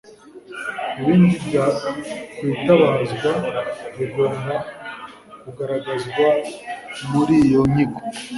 [0.99, 3.31] ibindi byakwitabazwa
[3.97, 4.55] bigomba
[5.41, 6.25] kugaragazwa
[7.11, 7.99] muri iyo nyigo